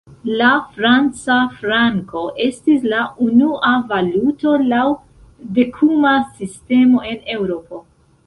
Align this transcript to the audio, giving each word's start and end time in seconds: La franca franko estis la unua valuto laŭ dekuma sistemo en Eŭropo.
La 0.37 0.51
franca 0.75 1.35
franko 1.57 2.21
estis 2.45 2.87
la 2.93 3.03
unua 3.25 3.73
valuto 3.91 4.53
laŭ 4.71 4.87
dekuma 5.59 6.17
sistemo 6.41 7.05
en 7.11 7.21
Eŭropo. 7.37 7.83